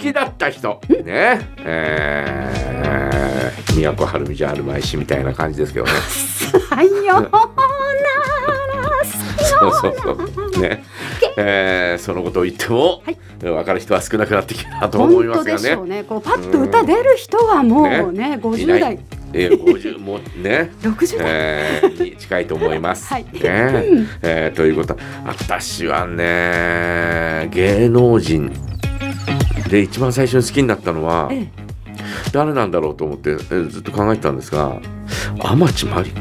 [0.00, 0.80] きだった人。
[1.04, 1.40] ね。
[1.58, 5.92] えー、都はるみじゃあるまいしみたいな感じですけどね。
[6.68, 7.30] さようなら
[9.60, 10.62] そうそうそう。
[10.62, 10.82] ね。
[11.36, 13.18] えー、そのことを言っても、はい。
[13.40, 15.76] 分かる人は少なくなってきたと思いますがね。
[15.88, 16.04] ね。
[16.04, 18.80] こうパッと歌出る人はもうねい50ない。
[18.80, 18.98] 代
[19.32, 20.72] えー、50もね。
[20.82, 23.06] 60代、えー、に近いと思います。
[23.12, 23.24] はい。
[23.24, 23.30] ね。
[24.22, 24.98] えーということ。
[25.24, 28.69] 私はね芸能人
[29.70, 31.48] で一番最初に好きになったのはええ。
[32.32, 34.80] 誰なんだろうと思って、えーずっと考えてたんですが
[35.38, 36.12] 天地真理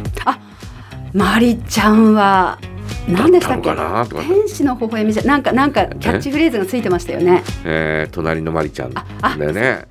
[1.14, 1.58] マリ。
[1.58, 2.60] ちゃんは
[3.08, 3.70] 何でしたっけ？
[3.74, 7.44] 天使の微笑みじゃなんかなんかキャッチフレーズがついてましたよね。
[7.66, 9.44] えー隣の真理ちゃんだああ。
[9.44, 9.86] よね。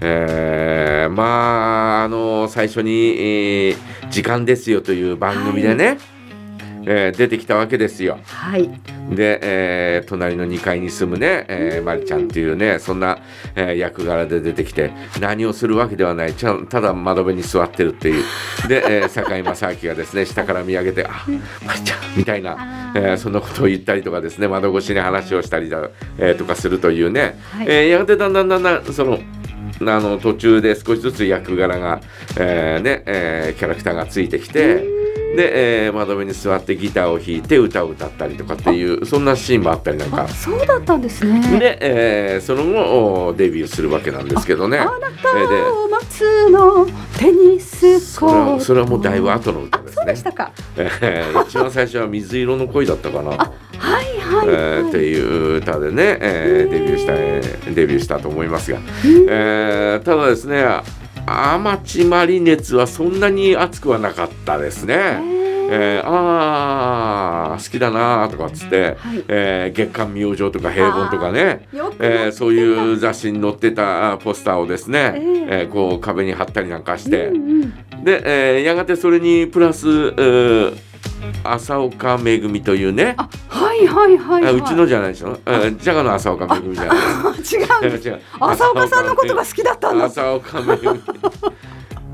[0.00, 3.76] えーまああの最初に、えー
[4.10, 5.98] 時間ですよ」という番組でね、
[6.86, 8.18] えー出てきたわけですよ。
[8.24, 8.70] はい
[9.10, 13.18] で、えー隣の2階に住むね、えー、まりちゃんっていうねそんな、
[13.54, 16.34] えー役柄で出てきて何をするわけではない。
[16.34, 18.24] ちゃんただ窓辺に座ってるっていう。
[18.68, 21.24] で、えー、堺正明がですね下から見上げて「あ
[21.66, 27.66] まりちゃん」みたいな、えーそんなことを言ったりとかですね窓越しに話をしたりだ、えーとかするというね、はい。
[27.68, 29.18] えーやがてだんだんだんだんその
[29.80, 32.00] あの途中で少しずつ役柄が、
[32.38, 34.84] えーねえーキャラクターがついてきて
[35.36, 40.22] で、えー窓辺に座ってギターを弾いて歌を歌ったりとかっていうそんなシーンもあったりなんか。
[40.22, 41.58] あそうだったんですね。
[41.58, 44.78] で、えーその後おデビューするわけなんですけどね。
[44.78, 44.90] あな
[45.22, 46.86] たを待つの
[47.18, 48.52] テニスコート。
[48.54, 49.94] はそれはもうだいぶ後の歌あですね。
[49.96, 50.52] そうでしたか。
[50.76, 53.36] えー一番最初は水色の恋だったかな、 は
[54.02, 58.78] いはいえーってはいいう歌でね、えーデビューした、えーデビューしたと思いますが、
[59.28, 60.64] えーただですね
[61.28, 64.94] 天地マリ熱はそんなに熱くはなかったですね。
[65.70, 69.22] えーあー好きだなーとかっつって、はい。
[69.28, 71.68] えー月刊明星とか平凡とかね、
[72.00, 75.20] えーそういう雑誌に載ってたあポスターをですね、え
[75.62, 78.04] えーこう壁に貼ったりなんかして、うんうん。
[78.04, 80.76] で、えーやがてそれにプラス、えー
[81.44, 84.54] 浅岡めぐみというね、あはいはいはいはい。
[84.54, 86.96] うあちのじゃないでしょ、えージャガの浅岡めぐみじゃない。
[86.96, 91.00] 違う違う浅岡さんのことが好きだったんだ浅岡めぐみ。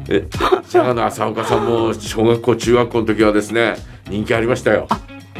[0.08, 3.76] えジャガの浅岡さんも小学校中学校の時はですね
[4.08, 4.88] 人気ありましたよ。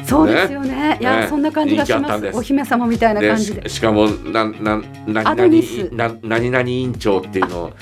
[0.07, 0.99] そうですよね。
[1.01, 1.27] いやね。
[1.29, 2.33] そんな感じがします。
[2.33, 2.37] す。
[2.37, 3.69] お姫様みたいなで感じで。
[3.69, 5.89] ししかもなななアドニス。
[5.95, 7.73] な何々委員長っていうのを、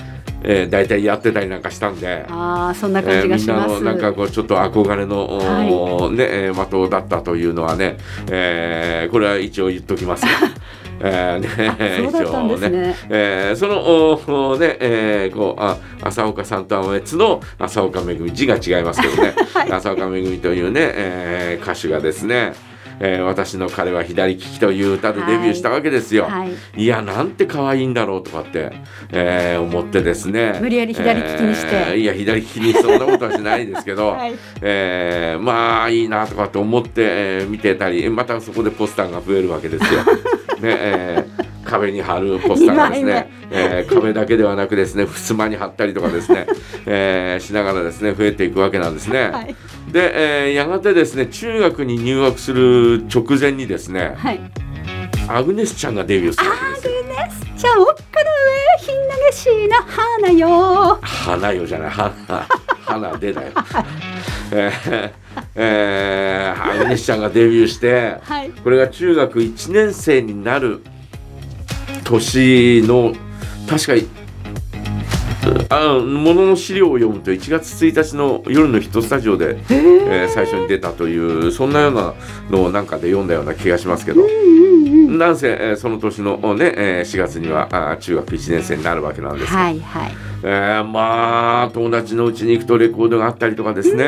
[0.43, 2.25] えー、大体やってたりなんかしたんで。
[2.29, 7.97] ああそんなえ感じーみんながしますのなんかこうちょっと憧れの、おーねえー的だったというのはね、
[8.29, 10.25] えーこれは一応言っときます。
[10.25, 10.29] が、
[11.01, 12.95] えーね、そうだったんですね。
[13.09, 19.33] えーそのおおね、えーこうあ浅岡さんとは別の浅岡めぐみ字が違いますけどね、
[19.71, 22.53] 浅岡めぐみというね、えー歌手がですね、
[22.99, 26.25] えー私の彼は左利きという歌でデビューしたわけですよ。
[26.25, 26.51] はい。
[26.83, 28.71] いやなんて可愛いんだろうとかって、
[29.11, 30.57] えー思ってですね。
[30.61, 31.67] 無理やり左利きにして。
[31.71, 34.33] えーいや左利きにそんなことはしないですけど、 はい。
[34.61, 40.01] えーまあいいなとかって思って、えー見てたりまたそこでポスターが増えるわけですよ。
[40.61, 46.45] ねえー壁に貼るポスターがです今ね、えー壁だけではなくですね襖に貼ったりとかですね、
[46.85, 49.29] えーしながらですね増えていくわけなんですね。
[49.31, 49.55] はい
[49.93, 54.39] で、えーやがてですね中学に入学する直前にですねはい。
[55.29, 56.93] アグネスちゃんがデビューするわけですよ。
[57.55, 57.97] じゃあおっかの
[58.81, 60.99] 上ひんなげしな花よ。
[61.01, 61.89] 花よじゃない。
[61.91, 62.11] 花
[62.81, 63.51] 花でだよ。
[64.51, 65.11] えー
[65.55, 68.49] えー、アグネスちゃんがデビューしてはい。
[68.49, 70.83] これが中学1年生になる
[72.03, 73.13] 年の
[73.69, 73.95] 確か
[75.75, 82.13] あものの資料を読むと1月1日の夜のヒットスタジオで、えー最初に出たというそんなような
[82.49, 84.21] のをなんかで読んだような気がしますけど。
[85.17, 89.59] なんせ、えーその年のね、えー4月にはあー中学1年生になるわけなんですが。
[89.59, 90.11] はいはい。
[90.45, 94.07] えーまあ友達のうちに行くとレコードがあったりとかですね、え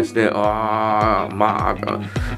[0.00, 1.76] ーしてああま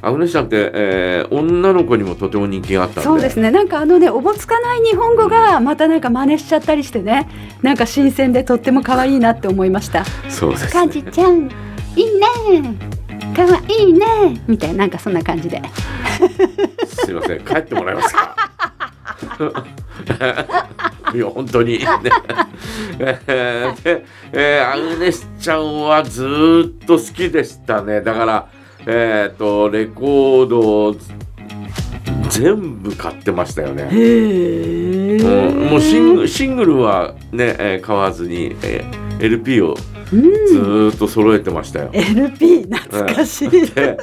[0.03, 3.51] あアグネスちゃんって、えー女の子にもとても人気があったそうですね。
[3.51, 7.29] なんかあのねおぼつかない日本語がまたなんか真似しちゃったりしてね。
[7.63, 10.05] なんか新鮮でとっても可愛いなって思いました。
[10.29, 11.49] そうですかじちゃん
[11.97, 12.05] いい
[12.63, 12.77] ね。
[13.37, 14.41] 可愛いね。
[14.49, 15.61] みたいななんかそんな感じで
[17.09, 17.41] すいません。
[17.41, 18.37] 帰ってもらえますか？
[21.15, 21.87] いや本当に、 ね
[23.27, 28.03] えーでえーアグネスちゃんはずーっと好きでしたね。
[28.03, 28.47] だから
[28.87, 30.95] えっ、とレコードを
[32.29, 33.85] 全部買ってましたよね。
[33.91, 33.95] う
[35.25, 35.71] ん。
[35.71, 39.75] もうシングシングルはね、えー買わずに、えー LP を
[40.13, 41.89] うんずーっと揃えてましたよ。
[41.95, 43.97] LP 懐かしい、で,、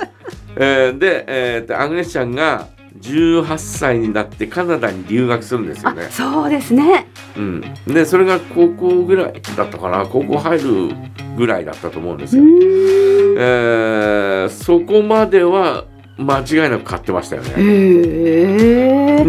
[0.57, 2.67] えーで、えーとアグネスちゃんが
[3.01, 6.07] 18歳になってカナダに留学するんですよあね。
[6.09, 7.07] そうですね
[7.37, 10.95] うん、でそれが高校ぐらいだったかな高校入る
[11.37, 12.45] ぐらいだったと思うんですうよ。
[12.45, 15.85] ーんえーそこまでは
[16.17, 17.53] 間違いなく買ってましたよね。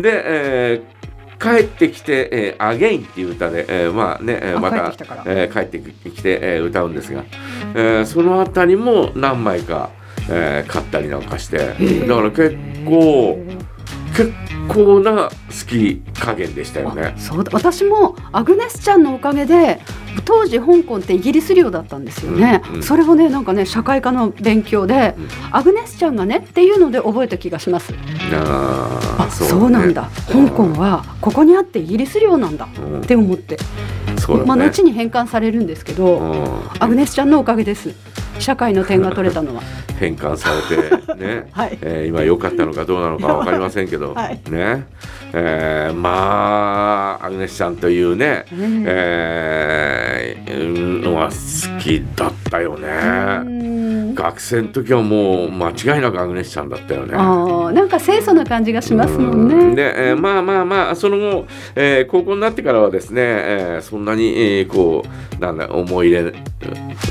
[0.00, 0.96] で、えー
[1.38, 5.78] 帰ってきて、えーアゲインっていう歌で、えーまあね、えーあまた帰って
[6.10, 7.24] きて、えー歌うんですが、
[7.74, 9.90] えーそのあたりも何枚か、
[10.28, 13.38] えー買ったりなんかして、だから結構、
[14.16, 14.32] 結
[14.68, 15.30] 構な好
[15.68, 17.14] き加減でしたよね。
[17.16, 17.18] あ。
[17.18, 19.80] そうだ私もアグネスちゃんのおかげで
[20.24, 22.82] 当時香港ってイギリス領だったんですよね、うんうん。
[22.82, 25.28] それをねなんかね社会科の勉強で、うん。
[25.52, 27.92] アグネスちゃんがねっていうので覚えた気がします。
[28.32, 29.70] あそう,、ね。
[29.70, 30.10] なんだ。
[30.32, 32.66] 香港はここにあってイギリス領なんだ。
[32.78, 33.00] うん。
[33.02, 33.58] って思って、
[34.18, 34.48] そうだね。
[34.48, 36.60] まあ後に返還されるんですけど、うん。
[36.78, 37.94] アグネスちゃんのおかげです
[38.38, 39.62] 社会の点が取れたのは。
[39.98, 41.78] 変換されてね、 はい。
[41.80, 44.38] えー今良かったのかどうなのか分かりませんけど、はい。
[44.50, 44.84] ね、
[45.32, 52.88] えーまあアグネスちゃんというね、ねえーのは好きだったよね。
[53.40, 53.44] う
[54.12, 54.14] ん。
[54.14, 57.12] 学生の時はもう間違いなくアグネスちゃんだったよね。
[57.12, 59.54] なんか清楚な感じがしますもんね。
[59.54, 59.74] うん。
[59.74, 65.04] で、えーまあまあまあその後、えー高校になってからはですね、えーそんなに、えーこ
[65.38, 66.32] うなんだ思い入れ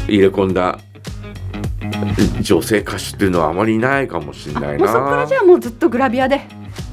[0.07, 0.77] 入れ込んだ
[2.41, 4.73] 女性歌手っていうのはあまりいないかもしれあな。
[4.75, 6.41] いもうそこからなじゃあもうずっとグラビアで。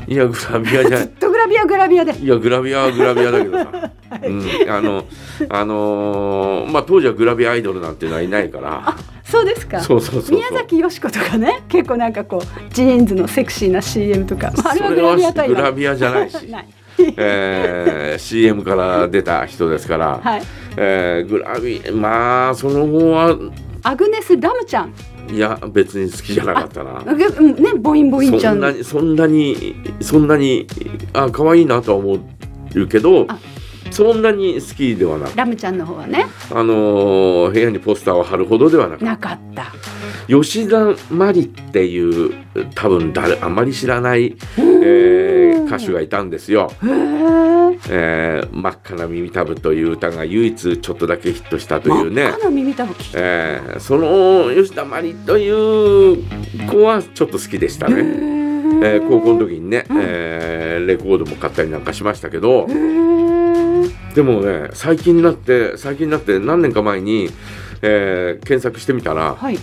[0.06, 0.98] いやグラビアじゃ。
[0.98, 2.18] ずっとグラビアグラビアで。
[2.18, 3.92] いやグラビアはグラビアだけどさ、
[4.24, 5.04] うん、あの
[5.48, 8.96] あのーまあ当時はグラビアアイドルなんていうのはいないから。
[9.24, 9.80] そうですか。
[9.80, 10.36] そうそうそうそう。
[10.36, 11.62] 宮崎美子とかね。
[11.68, 16.34] 結構なんかこうジーンズのセクシーな CM とか、まあ、あれはグラビアグラビアじゃないし。
[16.50, 16.68] ない。
[17.16, 20.42] えー CM から出た人ですから、はい。
[20.76, 23.36] えーグラビまあその後は
[23.82, 24.92] アグネス・ラムちゃん。
[25.30, 27.02] いや別に好きじゃなかったな。
[27.06, 28.54] うんねボインボインちゃん。
[28.54, 30.66] そんなにそんなにそんなに
[31.12, 32.18] あ可愛いなとは思
[32.74, 33.38] うけどあ。
[33.90, 36.26] そんなに好きではなくラムちゃんの方はね。
[36.50, 39.72] あのー部屋にポスターを貼るほどではなくなかった。
[40.28, 40.96] 吉田麻
[41.34, 41.98] 里ってい
[42.28, 42.32] う
[42.74, 46.70] 多分誰あまり知らない、えー歌手がいたんですよ。
[46.82, 47.41] へー
[47.90, 52.24] えー真っ赤な耳たぶという歌が唯一ちょっとだけヒットしたというね。
[52.24, 52.34] 真っ。
[52.34, 56.16] 赤な耳たぶきえーその吉田麻里という
[56.68, 57.96] 子はちょっと好きでしたね。
[58.84, 59.98] えー高校の時にね、うん。
[60.00, 62.66] えーレコードも買ったりなんかしましたけど。
[64.14, 67.30] でもね最近になって最近になって何年か前に、
[67.80, 69.58] えー検索してみたらはい。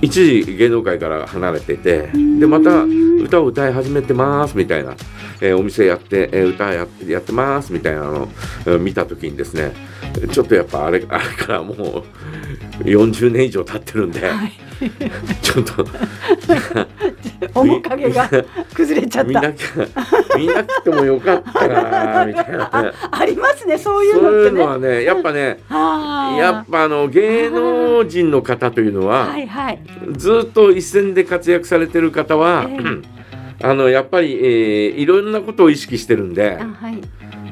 [0.00, 4.94] 一時芸能界から離れててでまた歌を歌い始めてますみたいな、
[5.40, 8.28] えーお店やって、えー歌やってやってますみたいなのを
[8.66, 9.72] えー見た時にですね
[10.32, 12.04] ちょっとやっぱあれ あれからもう
[12.84, 14.52] 40年以上経ってるんで、はい。
[15.42, 15.86] ちょっと
[17.62, 18.28] 面影が
[18.74, 19.28] 崩れちゃった。
[19.28, 19.66] 見なきゃ
[20.38, 22.92] 見なくてもよかったなみたいなね。
[23.10, 24.46] ありますねそういそううのってね。
[24.46, 29.78] いうのはねやっぱねやっぱあの芸能人の方というのは、はいはい。
[30.16, 33.19] ずっと一線で活躍されてる方は、ええ
[33.62, 36.98] あのやっぱり、えーいろんなことを意識してるんであ、はい。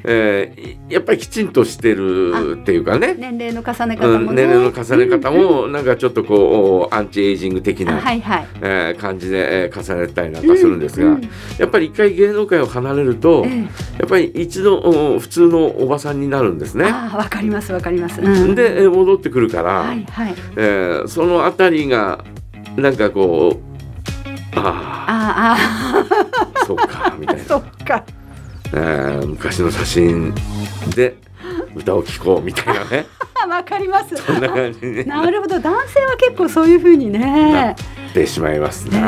[0.05, 8.47] えーやっぱりきちんとしてるっていうかね、年齢の重ね方うん、もね、年齢の重ね方もなんかちょっとこうアンチエイジング的あな、はいはい。
[8.63, 11.31] えー感じで、えー重ねたりなんかするんですが、うんうん。
[11.59, 13.57] やっぱり一回芸能界を離れると、ええ。
[13.59, 13.67] や
[14.07, 16.85] っぱり一度お普通のおばさんになるんですね。
[16.85, 20.35] わかりますわかります、うん、で、えー戻ってくるから、はいはい。
[20.57, 22.25] えーそのあたりが
[22.77, 23.68] なんかこう
[24.67, 25.57] ああ
[26.61, 28.05] あそうかみたいあな、そっか。
[28.73, 30.35] えー昔の写真
[30.95, 31.17] で
[31.75, 33.07] 歌を聴こうみたいなね。
[33.49, 34.17] わかります。
[34.17, 35.59] そんな感じになるほど。
[35.59, 37.77] 男性は結構そういう風になね
[38.09, 38.99] ってしまいますな。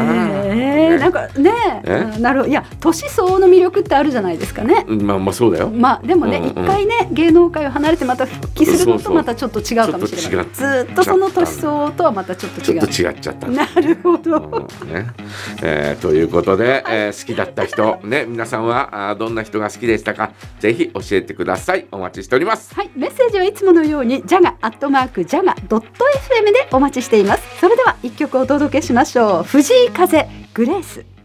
[0.44, 1.82] ええなんかね
[2.18, 2.50] なるほど。
[2.50, 4.84] いや年相応の魅力ってあるじゃないですかね。
[4.88, 5.70] うんまあまあそうだよ。
[5.70, 10.46] まあでもね一、回ね芸能界を離れてまた復帰するのとまたちょっと違うかもしれない。
[10.52, 12.80] ずーっとその年相応とはまたちょっと違う。
[12.80, 13.46] ちょっと違っちゃった。
[13.48, 14.36] なるほど、
[14.82, 15.06] うんね。
[15.62, 21.86] えーということで、えー好きだった人、ね、皆さんはあーどんな人が好きでしたかぜひ教えてください。
[21.90, 22.74] お待ちしております。
[22.74, 27.42] はい、メッセージはいつものようにジャガアットマークジャガドット FM でお待ちしています。
[27.60, 29.44] それでは一曲お届けしましょう。
[29.44, 31.19] 藤井風グレース。